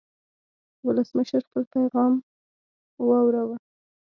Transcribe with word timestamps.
ولسمشر 0.85 1.39
خپل 1.47 1.63
پیغام 1.73 2.13
واوراوه. 3.07 3.57